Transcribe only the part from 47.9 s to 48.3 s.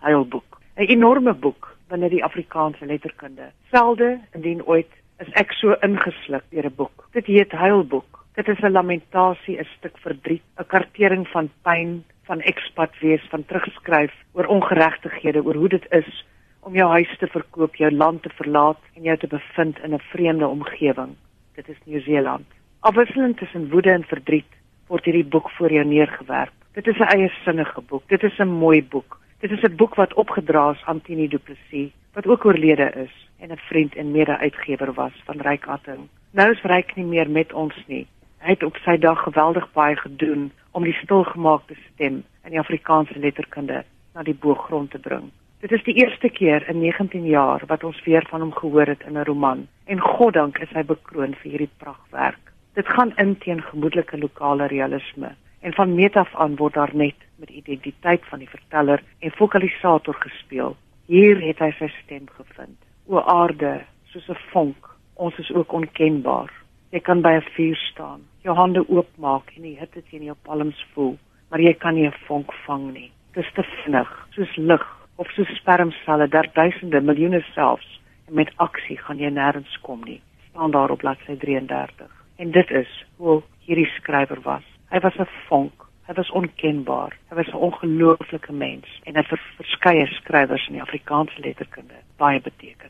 weer